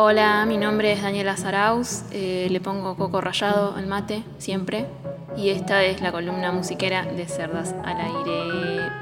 Hola, 0.00 0.46
mi 0.46 0.58
nombre 0.58 0.92
es 0.92 1.02
Daniela 1.02 1.36
Zaraus, 1.36 2.04
eh, 2.12 2.46
le 2.52 2.60
pongo 2.60 2.96
coco 2.96 3.20
rallado 3.20 3.74
al 3.74 3.88
mate 3.88 4.22
siempre 4.38 4.86
y 5.36 5.48
esta 5.48 5.82
es 5.82 6.00
la 6.00 6.12
columna 6.12 6.52
musiquera 6.52 7.02
de 7.02 7.26
Cerdas 7.26 7.74
al 7.84 7.96
Aire. 8.00 8.92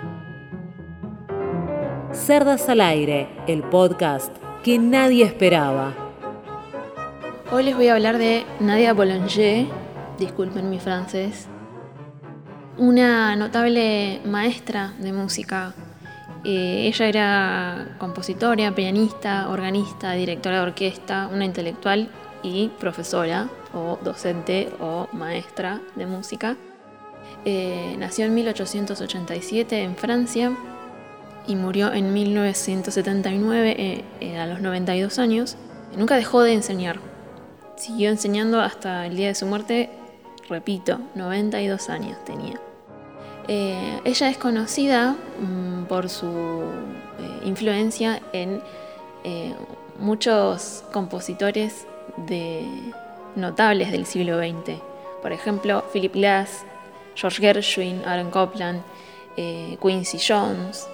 Cerdas 2.12 2.66
al 2.70 2.80
Aire, 2.80 3.28
el 3.46 3.62
podcast 3.62 4.34
que 4.64 4.78
nadie 4.78 5.24
esperaba. 5.24 5.92
Hoy 7.52 7.64
les 7.64 7.76
voy 7.76 7.88
a 7.88 7.92
hablar 7.92 8.16
de 8.16 8.46
Nadia 8.60 8.94
Boulanger, 8.94 9.66
disculpen 10.18 10.70
mi 10.70 10.78
francés, 10.78 11.46
una 12.78 13.36
notable 13.36 14.22
maestra 14.24 14.94
de 14.98 15.12
música. 15.12 15.74
Eh, 16.48 16.86
ella 16.86 17.08
era 17.08 17.96
compositora, 17.98 18.72
pianista, 18.72 19.48
organista, 19.48 20.12
directora 20.12 20.58
de 20.58 20.62
orquesta, 20.62 21.28
una 21.32 21.44
intelectual 21.44 22.08
y 22.44 22.68
profesora 22.78 23.48
o 23.74 23.98
docente 24.00 24.70
o 24.78 25.08
maestra 25.12 25.80
de 25.96 26.06
música. 26.06 26.56
Eh, 27.44 27.96
nació 27.98 28.26
en 28.26 28.34
1887 28.34 29.82
en 29.82 29.96
Francia 29.96 30.56
y 31.48 31.56
murió 31.56 31.92
en 31.92 32.12
1979 32.12 34.04
eh, 34.20 34.38
a 34.38 34.46
los 34.46 34.60
92 34.60 35.18
años. 35.18 35.56
Nunca 35.96 36.14
dejó 36.14 36.42
de 36.42 36.52
enseñar. 36.52 37.00
Siguió 37.74 38.08
enseñando 38.08 38.60
hasta 38.60 39.06
el 39.06 39.16
día 39.16 39.26
de 39.26 39.34
su 39.34 39.46
muerte, 39.46 39.90
repito, 40.48 41.00
92 41.16 41.90
años 41.90 42.24
tenía. 42.24 42.60
Eh, 43.48 44.00
ella 44.04 44.28
es 44.28 44.38
conocida 44.38 45.14
mm, 45.40 45.84
por 45.84 46.08
su 46.08 46.26
eh, 46.26 47.46
influencia 47.46 48.20
en 48.32 48.60
eh, 49.22 49.54
muchos 50.00 50.82
compositores 50.92 51.86
de, 52.26 52.66
notables 53.36 53.92
del 53.92 54.04
siglo 54.04 54.38
XX. 54.38 54.80
Por 55.22 55.32
ejemplo, 55.32 55.84
Philip 55.92 56.14
Glass, 56.14 56.64
George 57.14 57.40
Gershwin, 57.40 58.02
Aaron 58.04 58.30
Copland, 58.30 58.82
Quincy 59.36 60.18
Jones. 60.18 60.88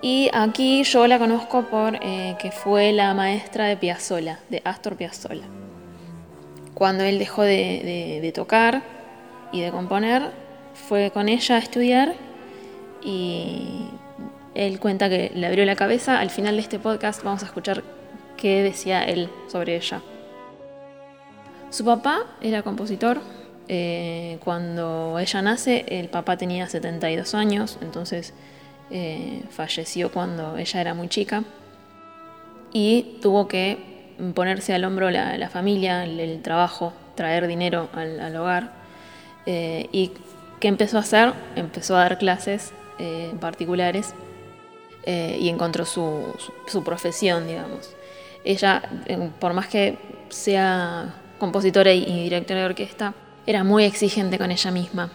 Y 0.00 0.30
aquí 0.32 0.82
yo 0.84 1.06
la 1.06 1.18
conozco 1.18 1.62
por 1.62 1.98
que 2.00 2.50
fue 2.50 2.92
la 2.92 3.12
maestra 3.14 3.66
de 3.66 3.76
Piazzolla, 3.76 4.40
de 4.48 4.62
Astor 4.64 4.96
Piazzolla. 4.96 5.44
Cuando 6.74 7.04
él 7.04 7.18
dejó 7.18 7.42
de 7.42 8.32
tocar 8.34 8.82
y 9.52 9.60
de 9.60 9.70
componer, 9.70 10.30
fue 10.74 11.10
con 11.12 11.28
ella 11.28 11.56
a 11.56 11.58
estudiar 11.58 12.14
y 13.02 13.88
él 14.54 14.78
cuenta 14.78 15.08
que 15.08 15.32
le 15.34 15.46
abrió 15.46 15.64
la 15.64 15.76
cabeza. 15.76 16.20
Al 16.20 16.30
final 16.30 16.56
de 16.56 16.62
este 16.62 16.78
podcast 16.78 17.22
vamos 17.22 17.42
a 17.42 17.46
escuchar 17.46 17.82
qué 18.36 18.62
decía 18.62 19.04
él 19.04 19.28
sobre 19.48 19.76
ella. 19.76 20.02
Su 21.70 21.84
papá 21.84 22.22
era 22.40 22.62
compositor. 22.62 23.20
Eh, 23.66 24.38
cuando 24.44 25.18
ella 25.18 25.42
nace, 25.42 25.84
el 25.88 26.08
papá 26.08 26.36
tenía 26.36 26.68
72 26.68 27.34
años, 27.34 27.78
entonces 27.80 28.34
eh, 28.90 29.42
falleció 29.50 30.12
cuando 30.12 30.56
ella 30.56 30.80
era 30.80 30.94
muy 30.94 31.08
chica. 31.08 31.42
Y 32.72 33.18
tuvo 33.22 33.48
que 33.48 34.12
ponerse 34.34 34.74
al 34.74 34.84
hombro 34.84 35.10
la, 35.10 35.48
familia, 35.48 36.04
el, 36.04 36.42
trabajo, 36.42 36.92
traer 37.14 37.46
dinero 37.46 37.88
al, 37.92 38.36
hogar. 38.36 38.72
Eh, 39.46 39.88
y 39.92 40.12
¿Qué 40.64 40.68
empezó 40.68 40.96
a 40.96 41.00
hacer? 41.00 41.34
Empezó 41.56 41.94
a 41.94 41.98
dar 41.98 42.16
clases 42.16 42.72
eh, 42.98 43.34
particulares 43.38 44.14
eh, 45.02 45.36
y 45.38 45.50
encontró 45.50 45.84
su, 45.84 46.34
profesión, 46.82 47.46
digamos. 47.46 47.94
Ella, 48.44 48.80
por 49.40 49.52
más 49.52 49.66
que 49.66 49.98
sea 50.30 51.16
compositora 51.38 51.92
y, 51.92 52.06
directora 52.06 52.60
de 52.60 52.64
orquesta, 52.64 53.12
era 53.46 53.62
muy 53.62 53.84
exigente 53.84 54.38
con 54.38 54.50
ella 54.50 54.70
misma. 54.70 55.10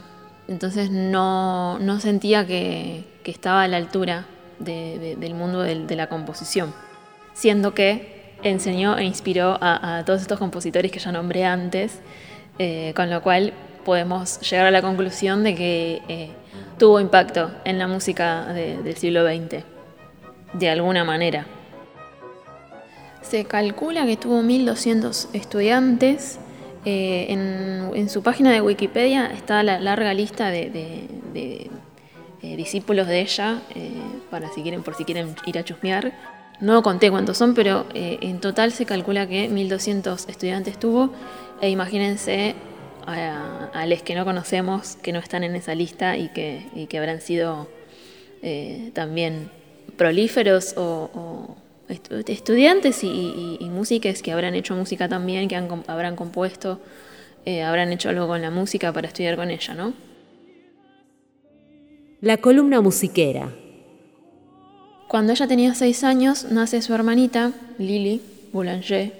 Entonces 0.47 0.91
no, 0.91 1.79
sentía 1.99 2.45
que, 2.45 3.05
estaba 3.23 3.63
a 3.63 3.67
la 3.67 3.77
altura 3.77 4.27
del 4.59 5.33
mundo 5.33 5.63
de, 5.63 5.95
la 5.95 6.09
composición, 6.09 6.75
siendo 7.33 7.73
que 7.73 8.35
enseñó 8.43 8.99
e 8.99 9.03
inspiró 9.03 9.57
a, 9.59 10.03
todos 10.05 10.21
estos 10.21 10.37
compositores 10.37 10.91
que 10.91 10.99
ya 10.99 11.11
nombré 11.11 11.45
antes, 11.45 12.01
eh, 12.59 12.93
con 12.95 13.09
lo 13.09 13.23
cual 13.23 13.53
podemos 13.83 14.39
llegar 14.41 14.67
a 14.67 14.71
la 14.71 14.81
conclusión 14.81 15.43
de 15.43 15.55
que 15.55 16.01
eh, 16.07 16.29
tuvo 16.77 16.99
impacto 16.99 17.51
en 17.65 17.79
la 17.79 17.87
música 17.87 18.45
del 18.53 18.95
siglo 18.95 19.25
XX, 19.25 19.63
de 20.53 20.69
alguna 20.69 21.03
manera. 21.03 21.45
Se 23.21 23.45
calcula 23.45 24.05
que 24.05 24.17
tuvo 24.17 24.41
1.200 24.41 25.27
estudiantes. 25.33 26.39
Eh, 26.85 27.27
en, 27.29 28.09
su 28.09 28.23
página 28.23 28.51
de 28.51 28.61
Wikipedia 28.61 29.27
está 29.27 29.61
la 29.63 29.79
larga 29.79 30.13
lista 30.13 30.49
de, 30.49 31.09
eh, 31.35 31.69
discípulos 32.41 33.07
de 33.07 33.21
ella, 33.21 33.59
para 34.31 34.49
si 34.49 34.61
quieren, 34.61 34.81
por 34.81 34.95
si 34.95 35.03
quieren 35.03 35.35
ir 35.45 35.57
a 35.57 35.63
chusmear. 35.63 36.13
No 36.61 36.81
conté 36.81 37.11
cuántos 37.11 37.37
son, 37.37 37.53
pero 37.53 37.85
en 37.93 38.39
total 38.39 38.71
se 38.71 38.85
calcula 38.85 39.27
que 39.27 39.49
1.200 39.49 40.29
estudiantes 40.29 40.79
tuvo. 40.79 41.11
E 41.61 41.69
imagínense 41.69 42.55
a, 43.09 43.85
los 43.85 44.01
que 44.03 44.15
no 44.15 44.25
conocemos, 44.25 44.95
que 44.97 45.11
no 45.11 45.19
están 45.19 45.43
en 45.43 45.55
esa 45.55 45.75
lista 45.75 46.17
y 46.17 46.29
que, 46.29 46.87
que 46.89 46.97
habrán 46.97 47.21
sido 47.21 47.67
eh, 48.41 48.91
también 48.93 49.49
prolíferos 49.97 50.73
o, 50.77 51.55
estudiantes 51.87 53.03
y, 53.03 53.57
músicos 53.71 54.21
que 54.21 54.31
habrán 54.31 54.53
hecho 54.55 54.75
música 54.75 55.09
también, 55.09 55.47
que 55.47 55.55
habrán 55.55 56.15
compuesto, 56.15 56.79
eh, 57.45 57.63
habrán 57.63 57.91
hecho 57.91 58.09
algo 58.09 58.27
con 58.27 58.41
la 58.41 58.51
música 58.51 58.93
para 58.93 59.07
estudiar 59.07 59.35
con 59.35 59.49
ella, 59.49 59.73
¿no? 59.73 59.93
La 62.21 62.37
columna 62.37 62.81
musiquera. 62.81 63.49
Cuando 65.07 65.33
ella 65.33 65.47
tenía 65.47 65.73
seis 65.73 66.03
años, 66.03 66.45
nace 66.51 66.81
su 66.83 66.93
hermanita, 66.93 67.53
Lily 67.79 68.21
Boulanger, 68.51 69.18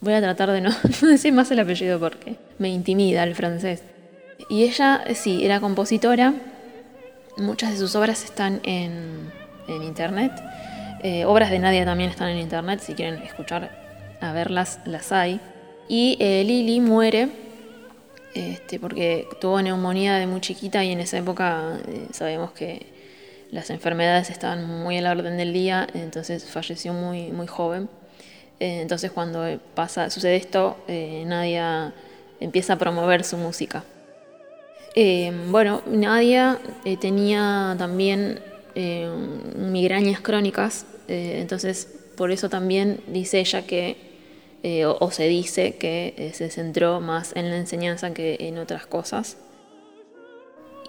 Voy 0.00 0.14
a 0.14 0.20
tratar 0.20 0.50
de 0.50 0.60
no, 0.62 0.70
decir 1.02 1.32
más 1.32 1.50
el 1.50 1.60
apellido 1.60 1.98
porque 1.98 2.36
me 2.58 2.68
intimida 2.68 3.22
el 3.24 3.34
francés. 3.34 3.82
Y 4.48 4.64
ella, 4.64 5.04
sí, 5.14 5.44
era 5.44 5.60
compositora. 5.60 6.34
Muchas 7.36 7.72
de 7.72 7.78
sus 7.78 7.94
obras 7.94 8.24
están 8.24 8.60
en, 8.64 9.30
internet. 9.68 10.32
Eh, 11.02 11.24
obras 11.24 11.50
de 11.50 11.58
Nadia 11.58 11.84
también 11.84 12.10
están 12.10 12.28
en 12.30 12.38
internet. 12.38 12.80
Si 12.80 12.94
quieren 12.94 13.22
escuchar, 13.22 13.70
a 14.20 14.32
verlas, 14.32 14.80
las 14.84 15.12
hay. 15.12 15.40
Y 15.88 16.16
eh, 16.20 16.44
Lily 16.44 16.80
muere 16.80 17.28
este, 18.34 18.78
porque 18.78 19.26
tuvo 19.40 19.60
neumonía 19.60 20.16
de 20.16 20.26
muy 20.26 20.40
chiquita 20.40 20.84
y 20.84 20.92
en 20.92 21.00
esa 21.00 21.18
época 21.18 21.78
eh, 21.88 22.06
sabemos 22.12 22.52
que 22.52 22.86
las 23.50 23.70
enfermedades 23.70 24.30
estaban 24.30 24.64
muy 24.64 24.98
a 24.98 25.02
la 25.02 25.10
orden 25.10 25.36
del 25.36 25.52
día, 25.52 25.88
entonces 25.94 26.44
falleció 26.44 26.92
muy, 26.92 27.32
muy 27.32 27.48
joven. 27.48 27.88
Eh, 28.60 28.82
entonces 28.82 29.10
cuando 29.10 29.58
pasa, 29.74 30.10
sucede 30.10 30.36
esto, 30.36 30.76
eh, 30.86 31.24
Nadia 31.26 31.94
empieza 32.40 32.74
a 32.74 32.78
promover 32.78 33.24
su 33.24 33.38
música. 33.38 33.84
Eh, 34.94 35.32
bueno, 35.48 35.82
Nadia 35.86 36.58
tenía 37.00 37.74
también 37.78 38.40
migrañas 39.56 40.20
crónicas, 40.20 40.86
entonces 41.08 41.88
por 42.16 42.30
eso 42.30 42.48
también 42.48 43.00
dice 43.08 43.40
ella 43.40 43.62
que, 43.66 43.96
o, 44.86 45.10
se 45.10 45.26
dice 45.28 45.76
que 45.76 46.30
se 46.34 46.50
centró 46.50 47.00
más 47.00 47.32
en 47.36 47.50
la 47.50 47.56
enseñanza 47.56 48.14
que 48.14 48.36
en 48.40 48.58
otras 48.58 48.86
cosas. 48.86 49.36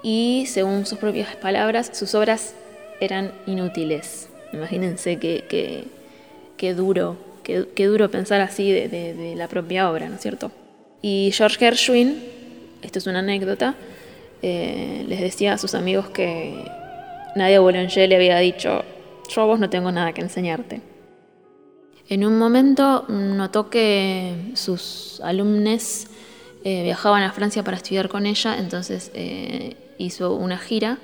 Y 0.04 0.46
según 0.48 0.86
sus 0.86 1.00
propias 1.00 1.36
palabras, 1.36 1.92
sus 1.94 2.16
obras 2.16 2.54
eran 3.00 3.34
inútiles. 3.46 4.30
Imagínense 4.54 5.18
qué 5.18 6.74
duro 6.74 7.31
Qué, 7.44 7.86
duro 7.88 8.12
pensar 8.12 8.42
así 8.42 8.72
de, 8.72 9.34
la 9.36 9.48
propia 9.48 9.90
obra, 9.90 10.08
¿no 10.08 10.16
es 10.16 10.22
cierto? 10.22 10.52
Y 11.02 11.32
George 11.34 11.58
Gershwin, 11.58 12.24
esto 12.82 13.00
es 13.00 13.08
una 13.08 13.20
anécdota, 13.20 13.76
eh, 14.42 15.04
les 15.08 15.20
decía 15.22 15.54
a 15.54 15.58
sus 15.58 15.74
amigos 15.74 16.10
que 16.10 16.64
Nadia 17.36 17.60
Boulanger 17.60 18.08
le 18.08 18.16
había 18.16 18.38
dicho, 18.38 18.84
yo 19.30 19.46
vos 19.48 19.60
no 19.60 19.70
tengo 19.70 19.92
nada 19.92 20.14
que 20.14 20.22
enseñarte. 20.22 20.82
En 22.10 22.26
un 22.26 22.38
momento 22.38 23.06
notó 23.08 23.70
que 23.70 24.34
sus 24.54 25.22
alumnos 25.24 26.08
eh, 26.64 26.84
viajaban 26.84 27.24
a 27.24 27.32
Francia 27.32 27.64
para 27.64 27.78
estudiar 27.78 28.10
con 28.10 28.26
ella, 28.26 28.58
entonces 28.58 29.12
eh, 29.14 29.78
hizo 29.98 30.36
una 30.36 30.58
gira 30.58 30.98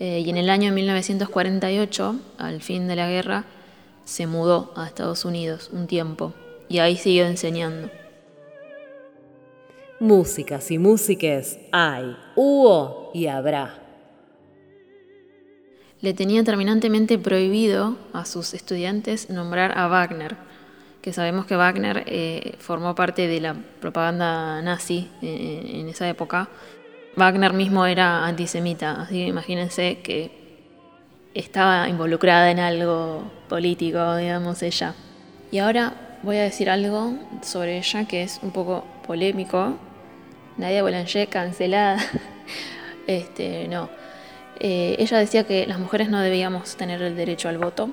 y 0.00 0.30
en 0.30 0.36
el 0.36 0.48
año 0.48 0.72
1948, 0.72 2.14
al 2.38 2.60
fin 2.62 2.86
de 2.86 2.94
la 2.94 3.08
guerra, 3.08 3.44
se 4.08 4.26
mudó 4.26 4.72
a 4.74 4.86
Estados 4.86 5.26
Unidos 5.26 5.68
un 5.70 5.86
tiempo 5.86 6.32
y 6.66 6.78
ahí 6.78 6.96
siguió 6.96 7.26
enseñando. 7.26 7.90
Músicas 10.00 10.70
y 10.70 10.78
músiques 10.78 11.58
hay, 11.72 12.16
hubo 12.34 13.10
y 13.12 13.26
habrá. 13.26 13.82
Le 16.00 16.14
tenía 16.14 16.42
terminantemente 16.42 17.18
prohibido 17.18 17.98
a 18.14 18.24
sus 18.24 18.54
estudiantes 18.54 19.28
nombrar 19.28 19.76
a 19.76 19.88
Wagner, 19.88 20.36
que 21.02 21.12
sabemos 21.12 21.44
que 21.44 21.56
Wagner 21.56 22.04
eh, 22.06 22.54
formó 22.60 22.94
parte 22.94 23.26
de 23.26 23.40
la 23.42 23.56
propaganda 23.78 24.62
nazi 24.62 25.10
en 25.20 25.86
esa 25.86 26.08
época. 26.08 26.48
Wagner 27.14 27.52
mismo 27.52 27.84
era 27.84 28.24
antisemita, 28.24 29.02
así 29.02 29.16
que 29.16 29.26
imagínense 29.26 29.98
que 30.02 30.37
estaba 31.38 31.88
involucrada 31.88 32.50
en 32.50 32.58
algo 32.58 33.22
político, 33.48 34.16
digamos, 34.16 34.62
ella. 34.62 34.94
Y 35.52 35.58
ahora 35.58 36.18
voy 36.22 36.36
a 36.36 36.42
decir 36.42 36.68
algo 36.68 37.14
sobre 37.42 37.78
ella 37.78 38.04
que 38.06 38.22
es 38.22 38.40
un 38.42 38.50
poco 38.50 38.84
polémico. 39.06 39.76
Nadia 40.56 40.82
Boulanger 40.82 41.28
cancelada. 41.28 41.98
este, 43.06 43.68
no. 43.68 43.88
Eh, 44.58 44.96
ella 44.98 45.18
decía 45.18 45.44
que 45.44 45.66
las 45.66 45.78
mujeres 45.78 46.08
no 46.08 46.20
debíamos 46.20 46.76
tener 46.76 47.00
el 47.02 47.14
derecho 47.14 47.48
al 47.48 47.58
voto 47.58 47.90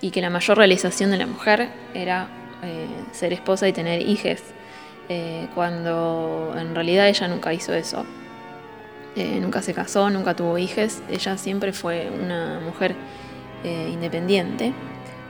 y 0.00 0.10
que 0.10 0.22
la 0.22 0.30
mayor 0.30 0.56
realización 0.56 1.10
de 1.10 1.18
la 1.18 1.26
mujer 1.26 1.68
era 1.92 2.28
eh, 2.62 2.86
ser 3.12 3.34
esposa 3.34 3.68
y 3.68 3.74
tener 3.74 4.00
hijos, 4.00 4.40
eh, 5.10 5.46
cuando 5.54 6.54
en 6.56 6.74
realidad 6.74 7.06
ella 7.06 7.28
nunca 7.28 7.52
hizo 7.52 7.74
eso. 7.74 8.06
Nunca 9.16 9.62
se 9.62 9.74
casó, 9.74 10.10
nunca 10.10 10.34
tuvo 10.34 10.58
hijos, 10.58 11.02
ella 11.10 11.36
siempre 11.36 11.72
fue 11.72 12.10
una 12.10 12.60
mujer 12.60 12.94
independiente, 13.64 14.72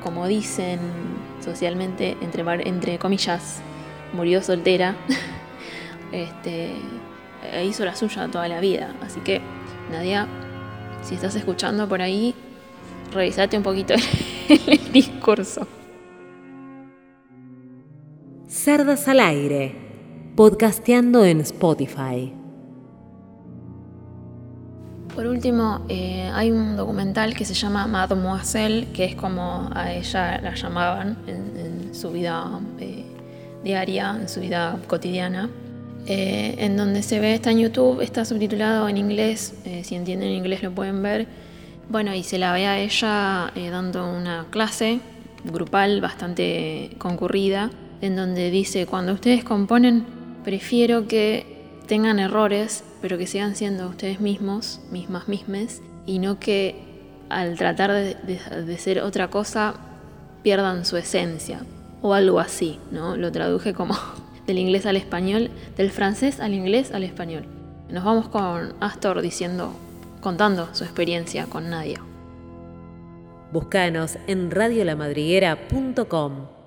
como 0.02 0.26
dicen 0.26 0.78
socialmente, 1.44 2.16
entre, 2.20 2.44
entre 2.68 2.98
comillas, 2.98 3.60
murió 4.12 4.40
soltera, 4.42 4.94
este, 6.12 6.70
hizo 7.64 7.84
la 7.84 7.96
suya 7.96 8.28
toda 8.28 8.48
la 8.48 8.60
vida, 8.60 8.94
así 9.02 9.20
que 9.20 9.40
Nadia 9.90 10.28
si 11.02 11.16
estás 11.16 11.34
escuchando 11.34 11.88
por 11.88 12.00
ahí, 12.00 12.34
revisate 13.12 13.56
un 13.56 13.62
poquito 13.62 13.94
el, 14.48 14.92
discurso. 14.92 15.66
Cerdas 18.46 19.08
al 19.08 19.20
aire, 19.20 19.74
podcasteando 20.36 21.24
en 21.24 21.40
Spotify. 21.40 22.32
Por 25.14 25.26
último, 25.26 25.84
eh, 25.88 26.30
hay 26.32 26.50
un 26.50 26.76
documental 26.76 27.34
que 27.34 27.44
se 27.44 27.54
llama 27.54 27.86
Mademoiselle, 27.86 28.88
que 28.92 29.04
es 29.04 29.14
como 29.14 29.68
a 29.74 29.92
ella 29.92 30.40
la 30.40 30.54
llamaban 30.54 31.18
en, 31.26 31.94
su 31.94 32.10
vida 32.10 32.60
eh, 32.80 33.04
diaria, 33.62 34.16
en 34.18 34.28
su 34.28 34.40
vida 34.40 34.78
cotidiana. 34.86 35.50
Eh, 36.06 36.56
en 36.58 36.76
donde 36.76 37.02
se 37.02 37.20
ve, 37.20 37.34
está 37.34 37.52
en 37.52 37.60
YouTube, 37.60 38.00
está 38.00 38.24
subtitulado 38.24 38.88
en 38.88 38.96
inglés, 38.96 39.54
eh, 39.64 39.82
si 39.84 39.94
entienden 39.94 40.30
inglés 40.30 40.62
lo 40.62 40.72
pueden 40.72 41.02
ver. 41.02 41.28
Bueno, 41.88 42.12
y 42.14 42.24
se 42.24 42.38
la 42.38 42.52
ve 42.52 42.66
a 42.66 42.78
ella 42.78 43.52
eh, 43.54 43.70
dando 43.70 44.08
una 44.08 44.46
clase 44.50 45.00
grupal 45.44 46.00
bastante 46.00 46.90
concurrida, 46.98 47.70
en 48.00 48.16
donde 48.16 48.50
dice, 48.50 48.86
cuando 48.86 49.12
ustedes 49.12 49.44
componen, 49.44 50.04
prefiero 50.44 51.06
que 51.06 51.46
tengan 51.86 52.18
errores, 52.18 52.82
pero 53.02 53.18
que 53.18 53.26
sigan 53.26 53.56
siendo 53.56 53.88
ustedes 53.88 54.20
mismos, 54.20 54.80
mismas, 54.90 55.28
mismes, 55.28 55.82
y 56.06 56.18
no 56.18 56.40
que 56.40 56.76
al 57.28 57.58
tratar 57.58 57.92
de 57.92 58.78
ser 58.78 59.00
otra 59.00 59.28
cosa 59.28 59.74
pierdan 60.42 60.84
su 60.84 60.96
esencia, 60.96 61.60
o 62.02 62.14
algo 62.14 62.40
así, 62.40 62.80
¿no? 62.90 63.16
Lo 63.16 63.30
traduje 63.32 63.74
como 63.74 63.96
del 64.46 64.58
inglés 64.58 64.86
al 64.86 64.96
español, 64.96 65.50
del 65.76 65.90
francés 65.90 66.40
al 66.40 66.54
inglés 66.54 66.92
al 66.92 67.04
español. 67.04 67.44
Nos 67.88 68.04
vamos 68.04 68.28
con 68.28 68.74
Astor 68.80 69.22
diciendo, 69.22 69.72
contando 70.20 70.68
su 70.72 70.84
experiencia 70.84 71.46
con 71.46 71.70
Nadia. 71.70 72.02
Búscanos 73.52 74.18
en 74.26 74.50
radiolamadriguera.com. 74.50 76.61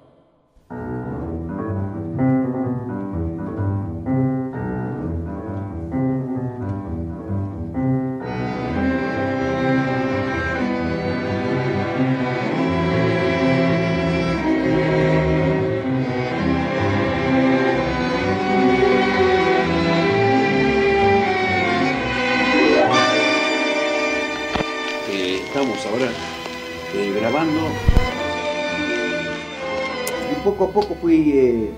poco 30.46 30.66
a 30.66 30.72
poco 30.72 30.96
fui, 31.02 31.32
eh, 31.32 31.70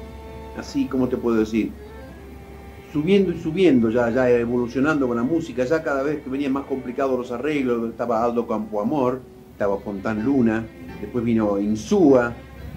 así 0.58 0.86
como 0.86 1.08
te 1.08 1.16
puedo 1.16 1.38
decir, 1.38 1.72
subiendo 2.92 3.32
y 3.32 3.40
subiendo, 3.40 3.90
ya, 3.90 4.10
ya 4.10 4.30
evolucionando 4.30 5.08
con 5.08 5.16
la 5.16 5.24
música, 5.24 5.64
ya 5.64 5.82
cada 5.82 6.04
vez 6.04 6.22
que 6.22 6.30
venían 6.30 6.52
más 6.52 6.66
complicados 6.66 7.18
los 7.18 7.32
arreglos, 7.32 7.90
estaba 7.90 8.24
Aldo 8.24 8.46
Campo 8.46 8.82
Amor, 8.82 9.22
estaba 9.54 9.78
Fontán 9.80 10.26
Luna, 10.26 10.66
después 11.00 11.24
vino 11.24 11.58
Insúa, 11.60 12.34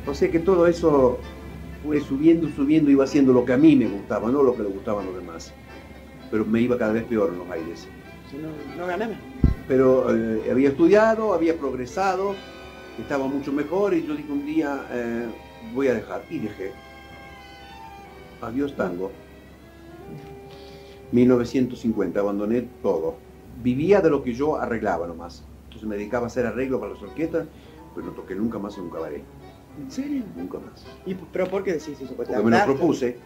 o 0.07 0.15
sea 0.15 0.31
que 0.31 0.39
todo 0.39 0.69
eso 0.69 1.19
fue 1.85 2.01
subiendo, 2.01 2.49
subiendo, 2.55 2.91
iba 2.91 3.05
haciendo 3.05 3.33
lo 3.33 3.45
que 3.45 3.53
a 3.53 3.57
mí 3.57 3.75
me 3.75 3.89
gustaba, 3.89 4.31
no 4.31 4.45
lo 4.45 4.55
que 4.55 4.63
le 4.63 4.69
gustaban 4.69 5.07
los 5.07 5.17
demás. 5.17 5.53
Pero 6.31 6.45
me 6.45 6.61
iba 6.61 6.79
cada 6.79 6.93
vez 6.93 7.03
peor 7.05 7.31
en 7.33 7.39
los 7.39 7.51
aires. 7.51 7.89
no, 8.77 8.87
no 8.87 9.15
Pero 9.67 10.15
eh, 10.15 10.51
había 10.53 10.69
estudiado, 10.69 11.35
había 11.35 11.59
progresado, 11.59 12.37
estaba 13.01 13.27
mucho 13.27 13.53
mejor 13.53 13.95
y 13.95 14.07
yo 14.07 14.15
dije 14.15 14.31
un 14.31 14.47
día, 14.47 14.87
eh, 14.93 15.27
voy 15.75 15.89
a 15.89 15.95
dejar. 15.95 16.23
Y 16.31 16.39
dejé. 16.39 16.73
Adiós 18.41 18.75
tango. 18.77 19.11
1950, 21.13 22.21
abandoné 22.21 22.63
todo. 22.83 23.17
Vivía 23.63 24.01
de 24.01 24.11
lo 24.11 24.23
que 24.23 24.33
yo 24.33 24.57
arreglaba 24.57 25.07
nomás. 25.07 25.45
Entonces 25.65 25.89
me 25.89 25.97
dedicaba 25.97 26.25
a 26.25 26.27
hacer 26.29 26.47
arreglo 26.47 26.81
para 26.81 26.93
las 26.93 27.03
orquestas, 27.03 27.47
pero 27.95 28.07
no 28.07 28.13
toqué 28.13 28.35
nunca 28.35 28.59
más 28.59 28.77
en 28.79 28.85
un 28.85 28.91
cabaret. 28.91 29.23
¿En 29.81 29.91
serio? 29.91 30.23
Nunca 30.37 30.59
más. 30.59 30.85
¿Y, 31.07 31.15
¿Pero 31.15 31.49
por 31.49 31.63
qué 31.63 31.73
decís 31.73 32.01
eso? 32.01 32.15
Porque 32.15 32.37
me 32.37 32.51
lo 32.51 32.65
propuse. 32.65 33.17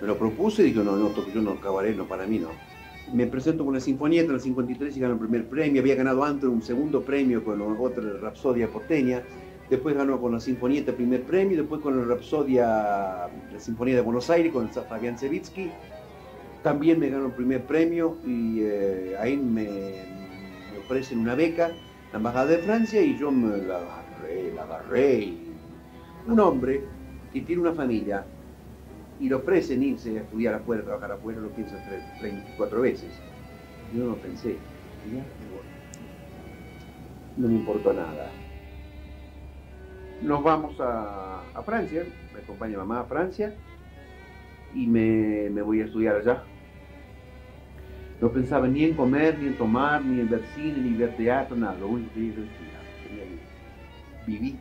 Me 0.00 0.06
lo 0.06 0.18
propuse 0.18 0.62
y 0.62 0.66
dije, 0.66 0.84
no, 0.84 0.96
no, 0.96 1.08
toque 1.08 1.32
yo 1.32 1.40
no, 1.40 1.58
cabaret 1.60 1.96
no, 1.96 2.06
para 2.06 2.26
mí 2.26 2.38
no. 2.38 2.48
Me 3.12 3.26
presento 3.26 3.64
con 3.64 3.74
la 3.74 3.80
Sinfonieta 3.80 4.28
en 4.28 4.34
el 4.34 4.40
53 4.40 4.96
y 4.96 5.00
gano 5.00 5.14
el 5.14 5.20
primer 5.20 5.48
premio. 5.48 5.80
Había 5.80 5.94
ganado 5.94 6.24
antes 6.24 6.48
un 6.48 6.62
segundo 6.62 7.02
premio 7.02 7.44
con 7.44 7.60
otra 7.62 8.02
Rapsodia 8.20 8.68
porteña 8.68 9.22
después 9.70 9.96
ganó 9.96 10.20
con 10.20 10.32
la 10.32 10.40
Sinfonieta 10.40 10.90
el 10.90 10.96
primer 10.96 11.22
premio, 11.22 11.58
después 11.58 11.80
con 11.80 11.98
la 11.98 12.04
Rapsodia, 12.06 12.66
la 12.66 13.58
Sinfonía 13.60 13.96
de 13.96 14.00
Buenos 14.00 14.30
Aires, 14.30 14.52
con 14.52 14.68
Fabián 14.70 15.18
Sevitsky, 15.18 15.70
también 16.62 16.98
me 16.98 17.08
ganó 17.08 17.26
el 17.26 17.32
primer 17.32 17.64
premio 17.64 18.16
y 18.24 18.60
eh, 18.62 19.16
ahí 19.18 19.36
me, 19.36 19.66
ofrecen 20.84 21.18
una 21.18 21.34
beca, 21.34 21.70
la 22.12 22.18
Embajada 22.18 22.46
de 22.46 22.58
Francia, 22.58 23.02
y 23.02 23.18
yo 23.18 23.30
me 23.30 23.56
la 23.58 23.78
agarré, 23.78 24.52
la 24.54 24.62
agarré. 24.62 25.34
un 26.26 26.40
hombre 26.40 26.82
que 27.32 27.40
tiene 27.40 27.62
una 27.62 27.72
familia 27.72 28.24
y 29.18 29.28
le 29.28 29.34
ofrecen 29.34 29.82
irse 29.82 30.16
a 30.18 30.22
estudiar 30.22 30.54
afuera, 30.54 30.82
trabajar 30.82 31.12
afuera, 31.12 31.40
lo 31.40 31.48
piensa 31.50 31.76
34 32.20 32.80
veces. 32.80 33.10
Yo 33.94 34.04
no 34.04 34.14
pensé. 34.16 34.56
No 37.36 37.48
me 37.48 37.54
importó 37.54 37.92
nada 37.92 38.30
nos 40.22 40.42
vamos 40.42 40.76
a, 40.80 41.42
Francia, 41.64 42.04
me 42.32 42.40
acompaña 42.40 42.78
mamá 42.78 43.00
a 43.00 43.04
Francia 43.04 43.54
y 44.74 44.86
me, 44.86 45.48
voy 45.62 45.80
a 45.80 45.86
estudiar 45.86 46.16
allá. 46.16 46.42
No 48.20 48.30
pensaba 48.30 48.66
ni 48.66 48.84
en 48.84 48.94
comer, 48.94 49.38
ni 49.38 49.48
en 49.48 49.58
tomar, 49.58 50.02
ni 50.04 50.20
en 50.20 50.28
ver 50.28 50.42
cine, 50.54 50.78
ni 50.78 50.96
ver 50.96 51.16
teatro, 51.16 51.56
nada. 51.56 51.76
Lo 51.78 51.88
único 51.88 52.12
que 52.14 52.20
era 52.20 52.30
estudiar. 52.30 52.82
Tenía 54.24 54.40
mi, 54.40 54.58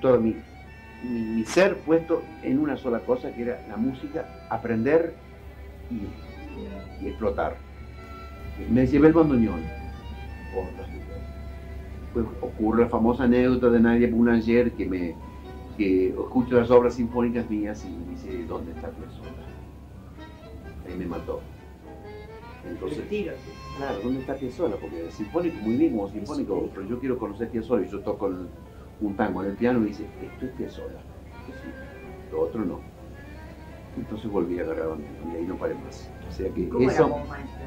todo 0.00 0.20
mi, 0.20 0.36
mi, 1.02 1.44
ser 1.44 1.76
puesto 1.78 2.22
en 2.42 2.58
una 2.58 2.76
sola 2.76 3.00
cosa, 3.00 3.32
que 3.32 3.42
era 3.42 3.64
la 3.68 3.76
música, 3.76 4.46
aprender 4.50 5.14
y, 5.90 7.06
explotar. 7.06 7.56
Me 8.70 8.86
llevé 8.86 9.08
el 9.08 9.12
bandoneón 9.12 9.60
pues 12.16 12.26
ocurre 12.40 12.84
la 12.84 12.88
famosa 12.88 13.24
anécdota 13.24 13.68
de 13.68 13.78
Nadia 13.78 14.08
Boulanger 14.10 14.72
que 14.72 14.86
me 14.86 15.14
que 15.76 16.08
escucho 16.08 16.58
las 16.58 16.70
obras 16.70 16.94
sinfónicas 16.94 17.50
mías 17.50 17.84
y 17.84 17.90
me 17.90 18.12
dice, 18.12 18.46
¿dónde 18.46 18.72
está 18.72 18.88
Piazzolla? 18.88 19.30
Ahí 20.86 20.96
me 20.96 21.04
mató. 21.04 21.42
Entonces, 22.66 23.04
claro, 23.76 24.00
¿dónde 24.02 24.20
está 24.20 24.34
Piazzolla? 24.34 24.76
Porque 24.76 25.10
sinfónico, 25.10 25.56
muy 25.58 25.76
bien 25.76 25.92
como 25.92 26.08
sinfónico, 26.08 26.70
pero 26.74 26.88
yo 26.88 26.98
quiero 26.98 27.18
conocer 27.18 27.50
Piazzolla 27.50 27.86
y 27.86 27.90
yo 27.90 28.00
toco 28.00 28.30
un 29.02 29.16
tango 29.16 29.42
en 29.42 29.50
el 29.50 29.56
piano 29.56 29.78
y 29.80 29.82
me 29.82 29.88
dice, 29.88 30.06
esto 30.22 30.46
es 30.46 30.52
Piazzolla. 30.52 31.00
lo 32.32 32.40
otro 32.40 32.64
no. 32.64 32.95
Entonces 33.96 34.30
volví 34.30 34.58
a 34.58 34.62
agarrar 34.62 34.88
bandoneón 34.90 35.30
y 35.30 35.36
ahí 35.36 35.46
no 35.46 35.58
paré 35.58 35.74
más. 35.74 36.14
O 36.26 36.30
sea 36.30 36.52
que 36.52 36.68
¿Cómo 36.68 36.90
era 36.90 37.02
eso... 37.02 37.08
vos 37.10 37.26
maestra? 37.26 37.66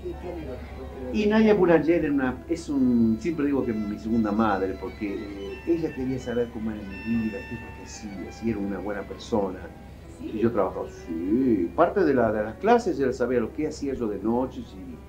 ¿Qué, 0.00 0.16
qué 0.18 0.30
anécdotas 0.30 0.68
podés 0.70 0.92
Y 1.12 1.26
Nadia 1.26 1.54
Boulanger 1.54 2.04
era 2.04 2.12
una, 2.12 2.44
es 2.46 2.68
un, 2.68 3.18
siempre 3.20 3.46
digo 3.46 3.64
que 3.64 3.72
mi 3.72 3.98
segunda 3.98 4.30
madre, 4.32 4.74
porque 4.74 5.54
eh, 5.54 5.62
ella 5.66 5.92
quería 5.92 6.18
saber 6.20 6.50
cómo 6.50 6.70
era 6.70 6.82
mi 6.82 7.00
vida, 7.00 7.44
qué 7.44 7.56
es 7.56 7.60
lo 7.60 7.72
que 7.72 7.82
hacía, 7.82 8.30
si 8.30 8.48
era 8.50 8.58
una 8.60 8.78
buena 8.78 9.06
persona. 9.06 9.74
Y 10.18 10.38
yo 10.38 10.52
trabajaba, 10.52 10.88
sí, 10.88 11.66
parte 11.74 12.04
de, 12.04 12.14
la, 12.14 12.30
de 12.32 12.44
las 12.44 12.56
clases 12.58 12.98
era 13.00 13.12
saber 13.12 13.40
lo 13.42 13.52
que 13.52 13.66
hacía 13.66 13.94
yo 13.94 14.06
de 14.08 14.20
noche, 14.20 14.62
si, 14.64 15.02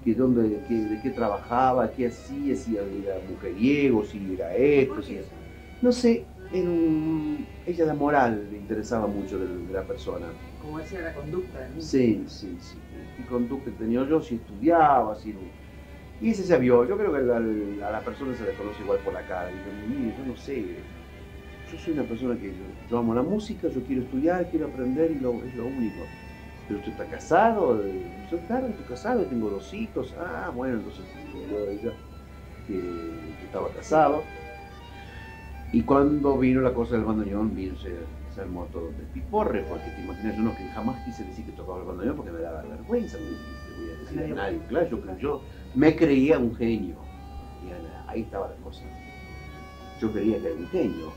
que 0.00 0.14
dónde, 0.14 0.62
que- 0.62 0.86
de 0.86 0.98
qué 1.00 1.10
trabajaba, 1.10 1.92
qué 1.92 2.06
hacía, 2.06 2.56
si 2.56 2.76
era 2.76 3.20
mujeriego, 3.20 4.04
si 4.04 4.34
era 4.34 4.54
esto, 4.54 5.02
si 5.02 5.16
era- 5.16 5.28
No 5.80 5.92
sé, 5.92 6.30
era 6.52 6.70
un- 6.70 7.48
ella 7.64 7.86
de 7.86 7.94
moral 7.94 8.50
le 8.50 8.58
interesaba 8.58 9.06
mucho 9.06 9.38
de, 9.38 9.46
de 9.66 9.72
la 9.72 9.86
persona. 9.86 10.34
Como 10.58 10.78
decía 10.78 11.00
la 11.00 11.12
conducta 11.14 11.58
del 11.60 11.74
niño. 11.74 11.88
Sí, 11.88 12.28
sí, 12.28 12.60
sí. 12.60 12.82
¿Qué 13.16 13.24
conducta 13.24 13.74
tenía 13.76 14.06
yo? 14.06 14.20
Si 14.20 14.36
estudiaba, 14.36 15.14
si 15.16 15.32
no. 15.32 15.52
Y 16.20 16.30
ese 16.30 16.44
se 16.44 16.58
vio. 16.58 16.84
Yo 16.86 16.96
creo 16.98 17.12
que 17.12 17.18
al- 17.20 17.82
a 17.82 17.90
la 17.92 18.04
persona 18.04 18.34
se 18.34 18.44
le 18.44 18.54
conoce 18.54 18.82
igual 18.82 19.00
por 19.02 19.14
la 19.14 19.24
cara. 19.24 19.50
Digo, 19.50 19.72
mire, 19.72 20.14
yo 20.14 20.24
no 20.24 20.36
sé. 20.36 20.88
Yo 21.64 21.78
soy 21.78 21.94
una 21.94 22.06
persona 22.08 22.38
que 22.38 22.54
yo, 22.56 22.76
yo 22.86 22.98
amo 22.98 23.14
la 23.14 23.22
música, 23.22 23.68
yo 23.68 23.84
quiero 23.84 24.02
estudiar, 24.02 24.48
quiero 24.50 24.66
aprender 24.68 25.12
y 25.12 25.18
lo, 25.20 25.44
es 25.44 25.54
lo 25.54 25.66
único. 25.68 26.14
Pero 26.66 26.80
usted 26.80 26.92
está 26.92 27.08
casado, 27.08 27.86
Eh, 27.86 28.12
yo 28.26 28.44
claro, 28.44 28.68
estoy 28.68 28.84
casado, 28.86 29.28
tengo 29.28 29.50
dos 29.50 29.72
hijos. 29.74 30.14
Ah, 30.18 30.50
bueno, 30.54 30.76
entonces 30.78 31.08
yo 31.32 31.68
ella 31.70 31.96
que, 32.64 33.36
que 33.38 33.46
estaba 33.46 33.72
casado. 33.72 34.32
Y 35.72 35.82
cuando 35.82 36.38
vino 36.38 36.60
la 36.60 36.74
cosa 36.74 36.96
del 36.96 37.04
bandoneón, 37.04 37.54
vino, 37.54 37.74
se, 37.76 37.96
se 38.34 38.40
armó 38.42 38.64
todo 38.66 38.88
de 38.92 39.04
piporre, 39.04 39.64
porque 39.68 39.90
te 39.90 40.02
imaginas, 40.02 40.36
yo 40.36 40.42
no 40.42 40.54
que 40.54 40.64
jamás 40.68 41.02
quise 41.04 41.24
decir 41.24 41.46
que 41.46 41.52
tocaba 41.52 41.78
el 41.80 41.86
bandoneón 41.86 42.16
porque 42.16 42.30
me 42.30 42.40
daba 42.40 42.62
vergüenza, 42.62 43.16
le 43.18 43.24
voy 43.24 43.90
a 43.90 44.00
decir 44.00 44.32
a 44.32 44.34
nadie. 44.34 44.60
Claro, 44.68 44.88
yo, 44.90 45.16
yo 45.18 45.42
me 45.74 45.96
creía 45.96 46.38
un 46.38 46.54
genio. 46.54 46.96
Y 47.66 47.70
ahí 48.10 48.22
estaba 48.22 48.48
la 48.48 48.56
cosa. 48.56 48.82
Yo 49.98 50.12
creía 50.12 50.38
que 50.40 50.46
era 50.48 50.56
un 50.56 50.68
genio. 50.68 51.12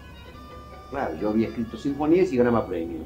Claro, 0.89 1.15
yo 1.19 1.29
había 1.29 1.47
escrito 1.49 1.75
sinfonías 1.75 2.31
y 2.31 2.37
ganaba 2.37 2.65
premios. 2.65 3.05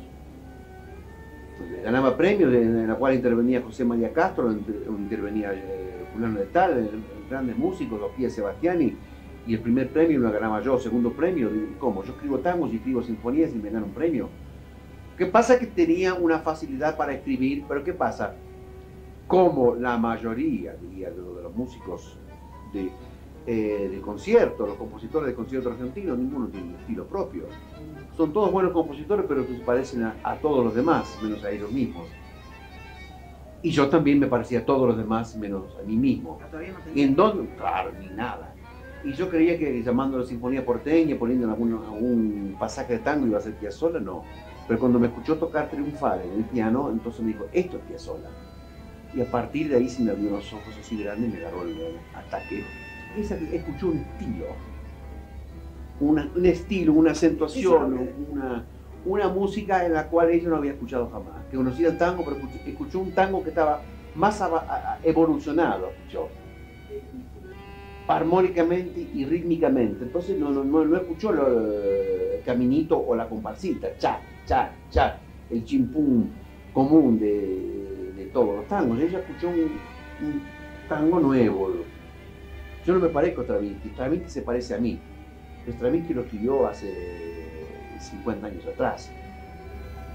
Entonces, 1.53 1.83
ganaba 1.83 2.15
premios 2.15 2.53
en 2.53 2.87
la 2.87 2.95
cual 2.95 3.15
intervenía 3.15 3.61
José 3.61 3.83
María 3.85 4.13
Castro, 4.13 4.51
inter- 4.51 4.83
intervenía 4.87 5.51
eh, 5.53 6.05
fulano 6.13 6.39
de 6.39 6.45
tal, 6.47 6.89
grandes 7.29 7.57
músicos, 7.57 7.99
los 7.99 8.11
Pía 8.11 8.29
Sebastiani, 8.29 8.97
y 9.45 9.53
el 9.53 9.61
primer 9.61 9.91
premio 9.91 10.19
lo 10.19 10.31
ganaba 10.31 10.61
yo, 10.61 10.77
segundo 10.77 11.13
premio, 11.15 11.49
¿cómo? 11.79 12.03
Yo 12.03 12.13
escribo 12.13 12.39
tangos 12.39 12.71
y 12.73 12.77
escribo 12.77 13.01
sinfonías 13.01 13.53
y 13.53 13.59
me 13.59 13.69
gano 13.71 13.87
un 13.87 13.93
premio. 13.93 14.29
¿Qué 15.17 15.25
pasa? 15.27 15.59
Que 15.59 15.67
tenía 15.67 16.13
una 16.13 16.39
facilidad 16.39 16.97
para 16.97 17.13
escribir, 17.13 17.65
pero 17.67 17.83
¿qué 17.83 17.93
pasa? 17.93 18.37
Como 19.27 19.75
la 19.75 19.97
mayoría, 19.97 20.73
diría, 20.75 21.11
de, 21.11 21.17
los- 21.17 21.35
de 21.37 21.43
los 21.43 21.55
músicos 21.55 22.19
de, 22.73 22.91
eh, 23.45 23.89
de 23.91 24.01
concierto, 24.01 24.65
los 24.67 24.77
compositores 24.77 25.27
de 25.29 25.35
concierto 25.35 25.69
argentinos, 25.69 26.17
ninguno 26.17 26.47
tiene 26.49 26.67
un 26.69 26.75
estilo 26.75 27.07
propio. 27.07 27.47
Son 28.15 28.33
todos 28.33 28.51
buenos 28.51 28.73
compositores, 28.73 29.25
pero 29.27 29.47
que 29.47 29.55
se 29.55 29.61
parecen 29.63 30.03
a, 30.03 30.19
a 30.23 30.35
todos 30.39 30.63
los 30.65 30.75
demás, 30.75 31.17
menos 31.23 31.43
a 31.43 31.51
ellos 31.51 31.71
mismos. 31.71 32.09
Y 33.61 33.71
yo 33.71 33.89
también 33.89 34.19
me 34.19 34.27
parecía 34.27 34.59
a 34.59 34.65
todos 34.65 34.87
los 34.87 34.97
demás, 34.97 35.35
menos 35.35 35.75
a 35.77 35.83
mí 35.83 35.97
mismo. 35.97 36.39
Ah, 36.41 36.47
Todavía 36.49 36.71
no 36.73 36.79
¿Y 36.79 36.83
tenía. 36.83 37.05
en 37.05 37.15
dónde? 37.15 37.55
Claro, 37.55 37.91
ni 37.99 38.07
nada. 38.09 38.55
Y 39.03 39.13
yo 39.13 39.29
creía 39.29 39.57
que 39.57 39.81
llamando 39.81 40.17
a 40.17 40.21
la 40.21 40.25
Sinfonía 40.25 40.65
Porteña, 40.65 41.17
poniendo 41.17 41.49
algún, 41.49 41.73
algún 41.73 42.55
pasaje 42.59 42.93
de 42.93 42.99
tango 42.99 43.27
iba 43.27 43.37
a 43.37 43.41
ser 43.41 43.53
Piazzolla, 43.53 43.99
no. 43.99 44.23
Pero 44.67 44.79
cuando 44.79 44.99
me 44.99 45.07
escuchó 45.07 45.37
tocar 45.37 45.69
triunfar 45.69 46.21
en 46.21 46.33
el 46.33 46.43
piano, 46.43 46.89
entonces 46.91 47.21
me 47.21 47.31
dijo, 47.31 47.45
esto 47.53 47.77
es 47.77 47.83
Piazzolla. 47.83 48.29
Y 49.15 49.21
a 49.21 49.25
partir 49.31 49.69
de 49.69 49.77
ahí 49.77 49.89
se 49.89 50.03
me 50.03 50.11
abrió 50.11 50.31
los 50.31 50.51
ojos 50.53 50.75
así 50.79 51.01
grandes 51.01 51.29
y 51.29 51.33
me 51.33 51.39
agarró 51.39 51.63
el 51.63 51.77
ataque. 52.13 52.63
Esa, 53.17 53.35
escuchó 53.35 53.87
un 53.87 53.97
estilo, 53.97 54.45
una- 55.99 56.29
un 56.35 56.45
estilo, 56.45 56.93
una 56.93 57.11
acentuación, 57.11 57.99
una, 58.31 58.65
una 59.05 59.27
música 59.29 59.85
en 59.85 59.93
la 59.93 60.07
cual 60.07 60.29
ella 60.29 60.49
no 60.49 60.57
había 60.57 60.73
escuchado 60.73 61.09
jamás. 61.09 61.45
Que 61.49 61.57
conocía 61.57 61.87
el 61.87 61.97
tango, 61.97 62.23
pero 62.23 62.35
escuchó, 62.37 62.59
escuchó 62.65 62.99
un 62.99 63.11
tango 63.13 63.41
que 63.43 63.49
estaba 63.49 63.81
más 64.13 64.43
evolucionado, 65.03 65.91
escuchó 65.97 66.29
armónicamente 68.09 68.99
y 69.13 69.23
rítmicamente. 69.25 70.03
Entonces 70.05 70.37
no, 70.37 70.49
no, 70.51 70.63
no, 70.63 70.83
no 70.83 70.97
escuchó 70.97 71.31
el 71.31 72.41
caminito 72.43 72.97
o 72.99 73.15
la 73.15 73.29
comparsita, 73.29 73.95
cha, 73.97 74.19
cha, 74.45 74.73
cha, 74.89 75.19
el 75.49 75.63
chimpún 75.63 76.31
común 76.73 77.19
de, 77.19 78.11
de 78.15 78.25
todos 78.33 78.55
los 78.57 78.67
tangos. 78.67 78.99
Ella 78.99 79.19
escuchó 79.19 79.49
un, 79.49 79.79
tango 80.87 81.19
nuevo. 81.19 81.69
Yo 82.85 82.93
no 82.95 82.99
me 82.99 83.09
parezco 83.09 83.41
a 83.41 83.43
Stravinsky, 83.43 83.89
Stravinsky 83.89 84.29
se 84.29 84.41
parece 84.41 84.73
a 84.73 84.79
mí. 84.79 84.99
Pero 85.63 85.77
Stravinsky 85.77 86.13
lo 86.13 86.21
escribió 86.21 86.67
hace 86.67 86.87
50 87.99 88.47
años 88.47 88.65
atrás. 88.65 89.11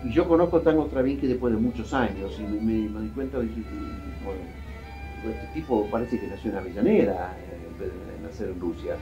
Y 0.04 0.12
yo 0.12 0.26
conozco 0.26 0.60
tango 0.62 0.86
Stravinsky 0.86 1.28
después 1.28 1.54
de 1.54 1.60
muchos 1.60 1.94
años 1.94 2.38
y 2.40 2.42
me, 2.42 2.60
me- 2.88 3.02
di 3.02 3.08
cuenta 3.10 3.38
de 3.38 3.48
que, 3.48 3.62
este 5.30 5.46
tipo 5.54 5.86
parece 5.90 6.18
que 6.18 6.26
nació 6.26 6.50
en 6.50 6.56
Avellaneda 6.58 7.36
en 7.80 8.22
nacer 8.22 8.48
en 8.48 8.60
Rusia. 8.60 8.96